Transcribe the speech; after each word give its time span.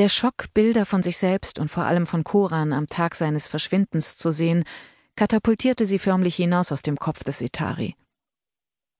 Der 0.00 0.08
Schock, 0.08 0.46
Bilder 0.54 0.86
von 0.86 1.02
sich 1.02 1.18
selbst 1.18 1.58
und 1.58 1.68
vor 1.68 1.84
allem 1.84 2.06
von 2.06 2.24
Koran 2.24 2.72
am 2.72 2.88
Tag 2.88 3.14
seines 3.14 3.48
Verschwindens 3.48 4.16
zu 4.16 4.30
sehen, 4.30 4.64
katapultierte 5.14 5.84
sie 5.84 5.98
förmlich 5.98 6.36
hinaus 6.36 6.72
aus 6.72 6.80
dem 6.80 6.96
Kopf 6.96 7.22
des 7.22 7.42
Itari. 7.42 7.96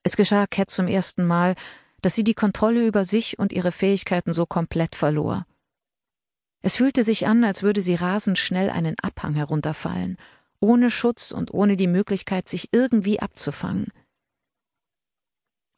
Es 0.02 0.18
geschah 0.18 0.46
Cat 0.46 0.68
zum 0.68 0.88
ersten 0.88 1.24
Mal, 1.24 1.54
dass 2.02 2.14
sie 2.14 2.22
die 2.22 2.34
Kontrolle 2.34 2.86
über 2.86 3.06
sich 3.06 3.38
und 3.38 3.50
ihre 3.50 3.72
Fähigkeiten 3.72 4.34
so 4.34 4.44
komplett 4.44 4.94
verlor. 4.94 5.46
Es 6.60 6.76
fühlte 6.76 7.02
sich 7.02 7.26
an, 7.26 7.44
als 7.44 7.62
würde 7.62 7.80
sie 7.80 7.94
rasend 7.94 8.36
schnell 8.36 8.68
einen 8.68 8.96
Abhang 9.00 9.32
herunterfallen, 9.32 10.18
ohne 10.60 10.90
Schutz 10.90 11.30
und 11.30 11.54
ohne 11.54 11.78
die 11.78 11.86
Möglichkeit, 11.86 12.46
sich 12.46 12.68
irgendwie 12.72 13.20
abzufangen. 13.20 13.88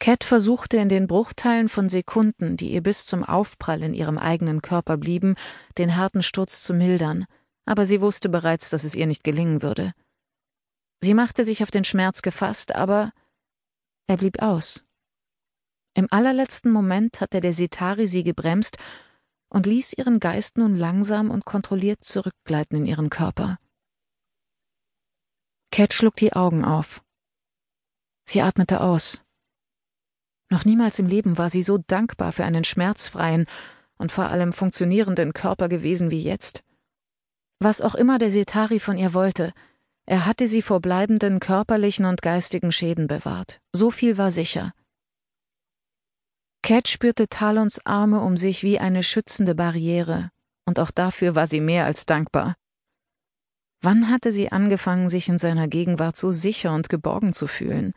Cat 0.02 0.24
versuchte 0.24 0.78
in 0.78 0.88
den 0.88 1.06
Bruchteilen 1.06 1.68
von 1.68 1.88
Sekunden, 1.88 2.56
die 2.56 2.72
ihr 2.72 2.82
bis 2.82 3.06
zum 3.06 3.22
Aufprall 3.22 3.84
in 3.84 3.94
ihrem 3.94 4.18
eigenen 4.18 4.60
Körper 4.60 4.96
blieben, 4.96 5.36
den 5.78 5.94
harten 5.94 6.24
Sturz 6.24 6.64
zu 6.64 6.74
mildern, 6.74 7.24
aber 7.66 7.86
sie 7.86 8.00
wusste 8.00 8.28
bereits, 8.28 8.68
dass 8.68 8.82
es 8.82 8.96
ihr 8.96 9.06
nicht 9.06 9.22
gelingen 9.22 9.62
würde. 9.62 9.92
Sie 11.04 11.14
machte 11.14 11.44
sich 11.44 11.62
auf 11.62 11.70
den 11.70 11.84
Schmerz 11.84 12.20
gefasst, 12.20 12.74
aber 12.74 13.12
er 14.08 14.16
blieb 14.16 14.42
aus. 14.42 14.82
Im 15.94 16.08
allerletzten 16.10 16.72
Moment 16.72 17.20
hatte 17.20 17.40
der 17.40 17.52
Sitari 17.52 18.08
sie 18.08 18.24
gebremst 18.24 18.78
und 19.50 19.66
ließ 19.66 19.92
ihren 19.92 20.18
Geist 20.18 20.58
nun 20.58 20.76
langsam 20.76 21.30
und 21.30 21.44
kontrolliert 21.44 22.02
zurückgleiten 22.02 22.78
in 22.78 22.86
ihren 22.86 23.08
Körper. 23.08 23.56
Cat 25.70 25.94
schlug 25.94 26.16
die 26.16 26.32
Augen 26.32 26.64
auf. 26.64 27.04
Sie 28.28 28.42
atmete 28.42 28.80
aus. 28.80 29.22
Noch 30.52 30.66
niemals 30.66 30.98
im 30.98 31.06
Leben 31.06 31.38
war 31.38 31.48
sie 31.48 31.62
so 31.62 31.78
dankbar 31.78 32.30
für 32.30 32.44
einen 32.44 32.62
schmerzfreien 32.62 33.46
und 33.96 34.12
vor 34.12 34.26
allem 34.26 34.52
funktionierenden 34.52 35.32
Körper 35.32 35.70
gewesen 35.70 36.10
wie 36.10 36.20
jetzt. 36.20 36.62
Was 37.58 37.80
auch 37.80 37.94
immer 37.94 38.18
der 38.18 38.30
Setari 38.30 38.78
von 38.78 38.98
ihr 38.98 39.14
wollte, 39.14 39.54
er 40.04 40.26
hatte 40.26 40.46
sie 40.46 40.60
vor 40.60 40.80
bleibenden 40.80 41.40
körperlichen 41.40 42.04
und 42.04 42.20
geistigen 42.20 42.70
Schäden 42.70 43.06
bewahrt. 43.06 43.62
So 43.72 43.90
viel 43.90 44.18
war 44.18 44.30
sicher. 44.30 44.74
Cat 46.62 46.86
spürte 46.86 47.28
Talons 47.28 47.80
Arme 47.86 48.20
um 48.20 48.36
sich 48.36 48.62
wie 48.62 48.78
eine 48.78 49.02
schützende 49.02 49.54
Barriere, 49.54 50.28
und 50.66 50.78
auch 50.78 50.90
dafür 50.90 51.34
war 51.34 51.46
sie 51.46 51.60
mehr 51.60 51.86
als 51.86 52.04
dankbar. 52.04 52.56
Wann 53.80 54.10
hatte 54.10 54.32
sie 54.32 54.52
angefangen, 54.52 55.08
sich 55.08 55.30
in 55.30 55.38
seiner 55.38 55.66
Gegenwart 55.66 56.18
so 56.18 56.30
sicher 56.30 56.74
und 56.74 56.90
geborgen 56.90 57.32
zu 57.32 57.46
fühlen? 57.46 57.94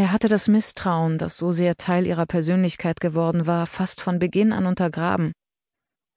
Er 0.00 0.12
hatte 0.12 0.28
das 0.28 0.48
Misstrauen, 0.48 1.18
das 1.18 1.36
so 1.36 1.52
sehr 1.52 1.76
Teil 1.76 2.06
ihrer 2.06 2.24
Persönlichkeit 2.24 3.00
geworden 3.00 3.46
war, 3.46 3.66
fast 3.66 4.00
von 4.00 4.18
Beginn 4.18 4.50
an 4.50 4.64
untergraben. 4.64 5.32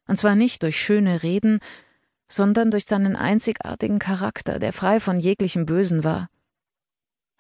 Und 0.08 0.18
zwar 0.18 0.36
nicht 0.36 0.64
durch 0.64 0.80
schöne 0.80 1.22
Reden, 1.22 1.60
sondern 2.32 2.72
durch 2.72 2.86
seinen 2.86 3.18
einzigartigen 3.18 4.00
Charakter, 4.00 4.58
der 4.58 4.72
frei 4.72 5.02
von 5.02 5.20
jeglichem 5.20 5.66
Bösen 5.66 6.06
war. 6.06 6.30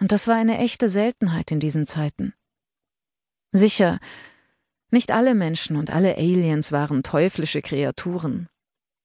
Und 0.01 0.11
das 0.11 0.27
war 0.27 0.35
eine 0.35 0.57
echte 0.57 0.89
Seltenheit 0.89 1.49
in 1.49 1.61
diesen 1.61 1.85
Zeiten. 1.85 2.33
Sicher, 3.53 3.99
nicht 4.91 5.11
alle 5.11 5.35
Menschen 5.35 5.77
und 5.77 5.91
alle 5.91 6.17
Aliens 6.17 6.73
waren 6.73 7.03
teuflische 7.03 7.61
Kreaturen, 7.61 8.49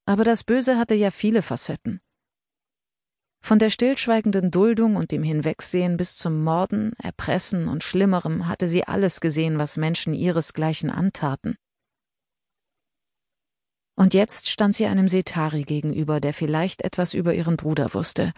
aber 0.07 0.25
das 0.25 0.43
Böse 0.43 0.77
hatte 0.77 0.97
ja 0.97 1.13
viele 1.13 1.43
Facetten. 1.43 2.01
Von 3.41 3.59
der 3.59 3.71
stillschweigenden 3.71 4.51
Duldung 4.51 4.97
und 4.97 5.11
dem 5.11 5.23
Hinwegsehen 5.23 5.97
bis 5.97 6.17
zum 6.17 6.43
Morden, 6.43 6.93
Erpressen 7.03 7.69
und 7.69 7.83
Schlimmerem 7.83 8.47
hatte 8.47 8.67
sie 8.67 8.85
alles 8.85 9.21
gesehen, 9.21 9.59
was 9.59 9.77
Menschen 9.77 10.13
ihresgleichen 10.13 10.91
antaten. 10.91 11.57
Und 13.97 14.15
jetzt 14.15 14.49
stand 14.49 14.77
sie 14.77 14.87
einem 14.87 15.09
Setari 15.09 15.63
gegenüber, 15.63 16.21
der 16.21 16.33
vielleicht 16.33 16.83
etwas 16.83 17.15
über 17.15 17.35
ihren 17.35 17.57
Bruder 17.57 17.95
wusste, 17.95 18.33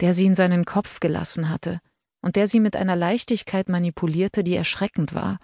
der 0.00 0.12
sie 0.12 0.26
in 0.26 0.34
seinen 0.34 0.64
Kopf 0.64 1.00
gelassen 1.00 1.48
hatte, 1.48 1.80
und 2.22 2.34
der 2.36 2.48
sie 2.48 2.60
mit 2.60 2.74
einer 2.74 2.96
Leichtigkeit 2.96 3.68
manipulierte, 3.68 4.42
die 4.42 4.56
erschreckend 4.56 5.14
war. 5.14 5.38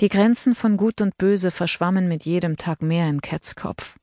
Die 0.00 0.08
Grenzen 0.08 0.56
von 0.56 0.76
Gut 0.76 1.00
und 1.00 1.16
Böse 1.16 1.52
verschwammen 1.52 2.08
mit 2.08 2.24
jedem 2.24 2.56
Tag 2.56 2.82
mehr 2.82 3.08
in 3.08 3.20
Cats 3.20 3.54
Kopf. 3.54 3.96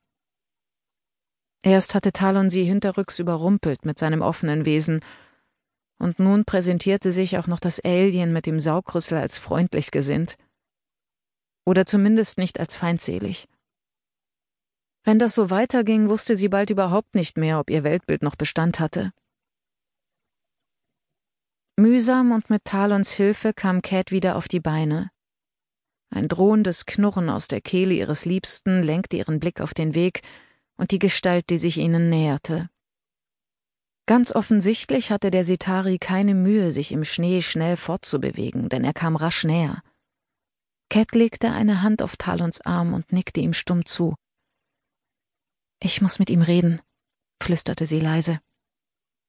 Erst 1.62 1.94
hatte 1.94 2.12
Talon 2.12 2.50
sie 2.50 2.64
hinterrücks 2.64 3.18
überrumpelt 3.18 3.84
mit 3.84 3.98
seinem 3.98 4.20
offenen 4.20 4.64
Wesen, 4.64 5.00
und 5.98 6.18
nun 6.18 6.44
präsentierte 6.44 7.12
sich 7.12 7.38
auch 7.38 7.46
noch 7.46 7.60
das 7.60 7.78
Alien 7.78 8.32
mit 8.32 8.46
dem 8.46 8.58
Saugrüssel 8.58 9.18
als 9.18 9.38
freundlich 9.38 9.92
gesinnt. 9.92 10.36
Oder 11.64 11.86
zumindest 11.86 12.38
nicht 12.38 12.58
als 12.58 12.74
feindselig. 12.74 13.46
Wenn 15.04 15.20
das 15.20 15.36
so 15.36 15.50
weiterging, 15.50 16.08
wusste 16.08 16.34
sie 16.34 16.48
bald 16.48 16.70
überhaupt 16.70 17.14
nicht 17.14 17.38
mehr, 17.38 17.60
ob 17.60 17.70
ihr 17.70 17.84
Weltbild 17.84 18.22
noch 18.22 18.34
Bestand 18.34 18.80
hatte. 18.80 19.12
Mühsam 21.76 22.32
und 22.32 22.50
mit 22.50 22.64
Talons 22.64 23.12
Hilfe 23.12 23.52
kam 23.52 23.80
Cat 23.80 24.10
wieder 24.10 24.36
auf 24.36 24.48
die 24.48 24.60
Beine. 24.60 25.10
Ein 26.10 26.28
drohendes 26.28 26.84
Knurren 26.84 27.30
aus 27.30 27.46
der 27.48 27.60
Kehle 27.60 27.94
ihres 27.94 28.24
Liebsten 28.24 28.82
lenkte 28.82 29.16
ihren 29.16 29.40
Blick 29.40 29.60
auf 29.60 29.72
den 29.72 29.94
Weg 29.94 30.22
und 30.76 30.90
die 30.90 30.98
Gestalt, 30.98 31.50
die 31.50 31.58
sich 31.58 31.78
ihnen 31.78 32.08
näherte. 32.08 32.68
Ganz 34.06 34.34
offensichtlich 34.34 35.10
hatte 35.10 35.30
der 35.30 35.44
Sitari 35.44 35.98
keine 35.98 36.34
Mühe, 36.34 36.70
sich 36.70 36.92
im 36.92 37.04
Schnee 37.04 37.40
schnell 37.40 37.76
fortzubewegen, 37.76 38.68
denn 38.68 38.84
er 38.84 38.92
kam 38.92 39.16
rasch 39.16 39.44
näher. 39.44 39.82
Cat 40.90 41.14
legte 41.14 41.52
eine 41.52 41.82
Hand 41.82 42.02
auf 42.02 42.16
Talons 42.16 42.60
Arm 42.60 42.92
und 42.92 43.12
nickte 43.12 43.40
ihm 43.40 43.52
stumm 43.52 43.86
zu. 43.86 44.14
Ich 45.80 46.02
muss 46.02 46.18
mit 46.18 46.30
ihm 46.30 46.42
reden, 46.42 46.82
flüsterte 47.42 47.86
sie 47.86 48.00
leise. 48.00 48.40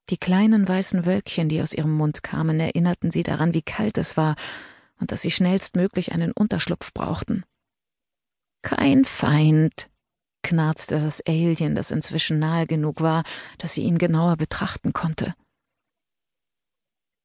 Die 0.10 0.18
kleinen 0.18 0.68
weißen 0.68 1.06
Wölkchen, 1.06 1.48
die 1.50 1.62
aus 1.62 1.74
ihrem 1.74 1.96
Mund 1.96 2.24
kamen, 2.24 2.60
erinnerten 2.60 3.12
sie 3.12 3.24
daran, 3.24 3.54
wie 3.54 3.62
kalt 3.62 3.98
es 3.98 4.18
war 4.18 4.36
und 5.00 5.12
dass 5.12 5.22
sie 5.22 5.32
schnellstmöglich 5.32 6.12
einen 6.12 6.32
Unterschlupf 6.32 6.94
brauchten. 6.94 7.44
Kein 8.62 9.06
Feind, 9.06 9.90
knarzte 10.44 11.00
das 11.00 11.22
Alien, 11.28 11.76
das 11.76 11.92
inzwischen 11.92 12.40
nahe 12.40 12.68
genug 12.68 13.02
war, 13.02 13.24
dass 13.58 13.74
sie 13.74 13.84
ihn 13.84 13.98
genauer 13.98 14.38
betrachten 14.38 14.94
konnte. 14.94 15.34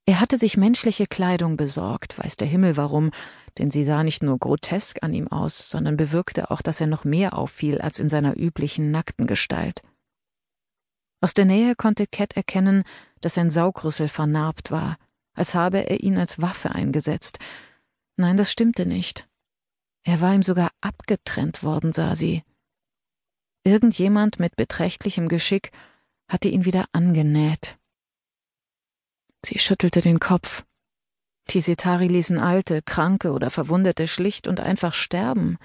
Er 0.07 0.21
hatte 0.21 0.39
sich 0.39 0.57
menschliche 0.57 1.07
Kleidung 1.07 1.59
besorgt, 1.59 2.19
weiß 2.19 2.37
der 2.37 2.49
Himmel 2.49 2.79
warum, 2.79 3.11
denn 3.59 3.71
sie 3.71 3.85
sah 3.85 4.03
nicht 4.03 4.23
nur 4.23 4.39
grotesk 4.39 5.03
an 5.03 5.13
ihm 5.13 5.29
aus, 5.29 5.69
sondern 5.69 5.99
bewirkte 5.99 6.51
auch, 6.51 6.63
dass 6.63 6.81
er 6.81 6.87
noch 6.87 7.05
mehr 7.05 7.37
auffiel 7.37 7.83
als 7.83 8.01
in 8.01 8.09
seiner 8.09 8.35
üblichen 8.39 8.91
nackten 8.91 9.27
Gestalt. 9.27 9.83
Aus 11.21 11.35
der 11.35 11.45
Nähe 11.45 11.75
konnte 11.75 12.07
Cat 12.07 12.37
erkennen, 12.37 12.85
dass 13.21 13.35
sein 13.35 13.51
Saugrüssel 13.51 14.09
vernarbt 14.09 14.71
war, 14.71 14.97
als 15.35 15.55
habe 15.55 15.91
er 15.91 16.01
ihn 16.01 16.17
als 16.17 16.41
Waffe 16.41 16.71
eingesetzt. 16.75 17.39
Nein, 18.17 18.39
das 18.39 18.51
stimmte 18.51 18.87
nicht. 18.87 19.29
Er 20.05 20.23
war 20.23 20.33
ihm 20.33 20.43
sogar 20.43 20.71
abgetrennt 20.81 21.63
worden, 21.63 21.93
sah 21.93 22.17
sie. 22.17 22.43
Irgendjemand 23.69 24.41
mit 24.41 24.57
beträchtlichem 24.57 25.29
Geschick 25.29 25.73
hatte 26.27 26.49
ihn 26.49 26.65
wieder 26.65 26.87
angenäht. 26.93 27.77
Sie 29.45 29.59
schüttelte 29.59 30.01
den 30.01 30.21
Kopf. 30.21 30.65
Die 31.51 31.61
Sitari 31.61 32.07
ließen 32.07 32.39
Alte, 32.39 32.81
Kranke 32.81 33.31
oder 33.33 33.51
Verwundete 33.51 34.09
schlicht 34.09 34.49
und 34.49 34.59
einfach 34.59 34.95
sterben, 34.95 35.59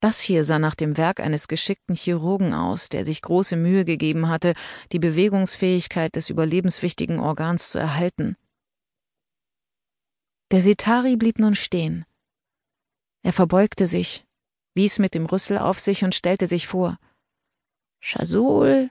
das 0.00 0.22
hier 0.22 0.42
sah 0.42 0.58
nach 0.58 0.74
dem 0.74 0.96
Werk 0.96 1.20
eines 1.20 1.48
geschickten 1.48 1.94
Chirurgen 1.94 2.54
aus, 2.54 2.88
der 2.88 3.04
sich 3.04 3.20
große 3.20 3.56
Mühe 3.56 3.84
gegeben 3.84 4.28
hatte, 4.28 4.54
die 4.92 4.98
Bewegungsfähigkeit 4.98 6.16
des 6.16 6.30
überlebenswichtigen 6.30 7.20
Organs 7.20 7.72
zu 7.72 7.78
erhalten. 7.78 8.36
Der 10.50 10.62
Sitari 10.62 11.16
blieb 11.16 11.38
nun 11.38 11.56
stehen. 11.56 12.06
Er 13.22 13.34
verbeugte 13.34 13.86
sich, 13.86 14.24
wies 14.74 14.98
mit 14.98 15.14
dem 15.14 15.26
Rüssel 15.26 15.58
auf 15.58 15.78
sich 15.78 16.04
und 16.04 16.14
stellte 16.14 16.46
sich 16.46 16.66
vor. 16.66 16.98
Chasul, 18.02 18.90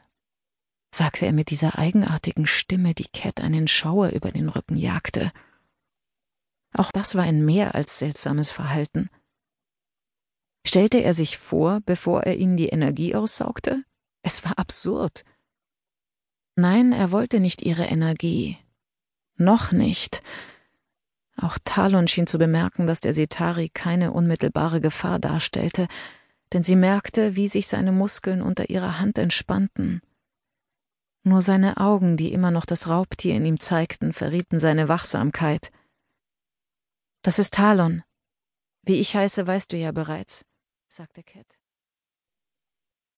sagte 0.94 1.25
er 1.25 1.34
mit 1.34 1.50
dieser 1.50 1.78
eigenartigen 1.78 2.48
Stimme, 2.48 2.94
die 2.94 3.08
Cat 3.08 3.42
einen 3.42 3.68
Schauer 3.68 4.10
über 4.10 4.31
den 4.31 4.50
Rücken 4.50 4.78
jagte. 4.78 5.31
Auch 6.74 6.92
das 6.92 7.16
war 7.16 7.24
ein 7.24 7.46
mehr 7.46 7.75
als 7.75 8.00
seltsames 8.00 8.50
Verhalten. 8.50 9.10
Stellte 10.66 11.00
er 11.00 11.13
sich 11.13 11.38
vor, 11.38 11.81
bevor 11.86 12.24
er 12.24 12.38
ihnen 12.38 12.56
die 12.56 12.69
Energie 12.69 13.13
aussaugte? 13.16 13.84
Es 14.22 14.46
war 14.46 14.58
absurd. 14.58 15.25
Nein, 16.56 16.94
er 16.94 17.12
wollte 17.12 17.40
nicht 17.40 17.62
ihre 17.62 17.86
Energie. 17.86 18.57
Noch 19.36 19.72
nicht. 19.72 20.22
Auch 21.38 21.57
Talon 21.64 22.07
schien 22.07 22.28
zu 22.28 22.38
bemerken, 22.38 22.88
dass 22.88 23.00
der 23.00 23.14
Setari 23.14 23.69
keine 23.69 24.12
unmittelbare 24.12 24.80
Gefahr 24.80 25.19
darstellte, 25.19 25.88
denn 26.53 26.63
sie 26.63 26.75
merkte, 26.75 27.36
wie 27.36 27.48
sich 27.48 27.68
seine 27.68 27.92
Muskeln 27.92 28.42
unter 28.42 28.69
ihrer 28.69 29.00
Hand 29.00 29.18
entspannten. 29.18 30.01
Nur 31.24 31.42
seine 31.42 31.77
Augen, 31.77 32.18
die 32.18 32.33
immer 32.33 32.51
noch 32.51 32.65
das 32.65 32.88
Raubtier 32.88 33.36
in 33.36 33.45
ihm 33.45 33.59
zeigten, 33.59 34.12
verrieten 34.12 34.59
seine 34.59 34.88
Wachsamkeit. 34.88 35.71
Das 37.21 37.38
ist 37.38 37.53
Talon, 37.53 38.03
Wie 38.83 39.00
ich 39.00 39.15
heiße, 39.15 39.45
weißt 39.45 39.71
du 39.71 39.77
ja 39.77 39.92
bereits, 39.92 40.45
sagte 40.88 41.21
Cat. 41.21 41.61